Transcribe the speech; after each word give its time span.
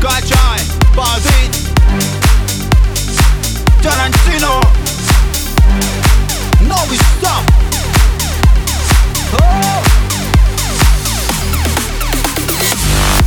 Качай, 0.00 0.60
позыть 0.96 1.68
Тарантино. 3.82 4.60
Новый 6.60 6.96
став 6.96 7.42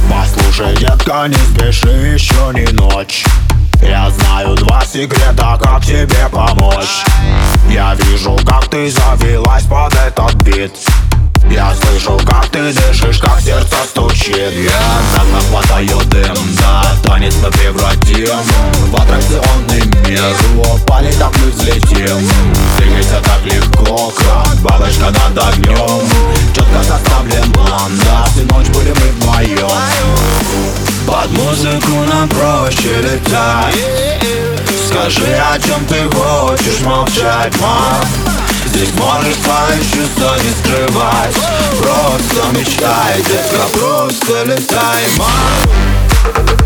Послушай, 0.09 0.75
детка, 0.77 1.27
не 1.27 1.35
спеши, 1.35 1.87
еще 1.87 2.51
не 2.53 2.65
ночь. 2.73 3.23
Я 3.81 4.09
знаю 4.09 4.55
два 4.55 4.83
секрета, 4.83 5.59
как 5.61 5.85
тебе 5.85 6.27
помочь. 6.31 7.03
Я 7.69 7.93
вижу, 7.95 8.35
как 8.47 8.67
ты 8.69 8.89
завелась 8.89 9.63
под 9.65 9.93
этот 9.93 10.33
бит. 10.43 10.73
Я 11.51 11.73
слышу, 11.75 12.19
как 12.25 12.47
ты 12.49 12.73
дышишь, 12.73 13.19
как 13.19 13.39
сердце 13.41 13.75
стучит. 13.87 14.53
Я 14.53 14.82
взлетим 22.17 22.53
Двигайся 22.77 23.21
так 23.23 23.43
легко, 23.45 24.13
как 24.17 24.55
бабочка 24.61 25.05
над 25.05 25.37
огнем. 25.37 26.07
Четко 26.55 26.83
составлен 26.83 27.51
план, 27.51 27.91
да, 28.05 28.25
всю 28.25 28.45
ночь 28.53 28.67
будем 28.67 28.95
мы 28.99 29.11
вдвоем 29.11 29.69
Под 31.07 31.31
музыку 31.31 31.91
нам 32.11 32.27
проще 32.29 33.01
летать. 33.01 33.75
Скажи, 34.87 35.35
о 35.35 35.59
чем 35.59 35.85
ты 35.85 36.03
хочешь 36.09 36.81
молчать, 36.81 37.53
мам? 37.59 38.05
Здесь 38.67 38.93
можешь 38.95 39.35
свои 39.43 39.79
чувства 39.79 40.35
не 40.43 40.51
скрывать. 40.59 41.35
Просто 41.79 42.57
мечтай, 42.57 43.17
детка, 43.17 43.67
просто 43.73 44.43
летай, 44.45 45.03
мам 45.17 46.62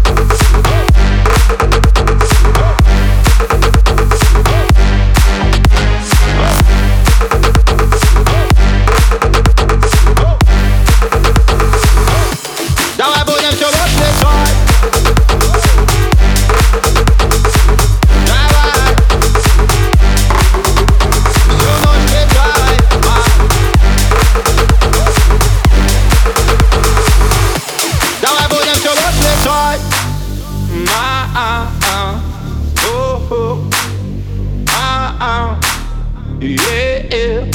Yeah. 36.40 37.50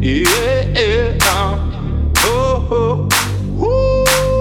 Yeah. 0.00 1.18
О-хо. 2.24 3.08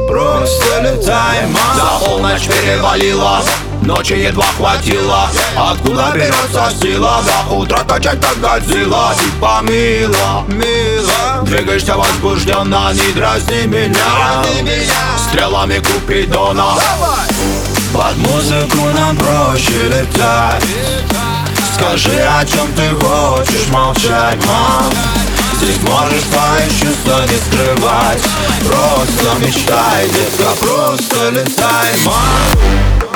Просто 0.07 0.81
летай, 0.81 1.47
мам 1.47 1.75
За 1.75 2.05
полночь 2.05 2.45
перевалила 2.47 3.41
Ночи 3.81 4.13
едва 4.13 4.45
хватило. 4.57 5.27
Откуда 5.57 6.11
берется 6.13 6.71
сила? 6.79 7.21
До 7.25 7.55
утра 7.55 7.79
качать 7.79 8.21
как 8.21 8.39
Годзилла. 8.39 9.15
Типа 9.19 9.61
мило, 9.63 10.43
мило. 10.47 11.41
Двигаешься 11.43 11.95
возбужденно 11.95 12.91
Не 12.93 13.11
дразни 13.13 13.65
меня. 13.65 14.43
Стрелами 15.17 15.79
Купидона 15.79 16.75
Под 17.91 18.17
музыку 18.17 18.87
нам 18.95 19.17
проще 19.17 19.87
летать 19.87 20.63
Скажи, 21.73 22.19
о 22.19 22.45
чем 22.45 22.71
ты 22.73 22.89
хочешь 22.89 23.67
молчать, 23.71 24.37
мам? 24.45 24.91
Здесь 25.55 25.81
можешь 25.81 26.23
чувства 26.79 27.21
не 27.25 27.37
скрывать. 27.37 28.21
Просто 28.67 29.39
мечтай, 29.39 30.07
детка, 30.09 30.55
просто 30.59 31.29
летай, 31.29 31.93
мам 32.05 33.12